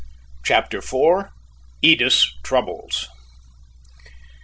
CHAPTER 0.43 0.79
IV. 0.79 1.29
EDITH'S 1.83 2.33
TROUBLES. 2.41 3.07